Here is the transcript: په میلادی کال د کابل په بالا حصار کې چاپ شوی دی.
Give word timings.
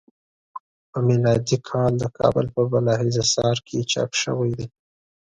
په 0.91 0.99
میلادی 1.07 1.57
کال 1.69 1.91
د 1.99 2.03
کابل 2.17 2.45
په 2.55 2.61
بالا 2.71 2.95
حصار 3.01 3.57
کې 3.67 3.79
چاپ 3.91 4.11
شوی 4.21 4.51
دی. 4.57 4.65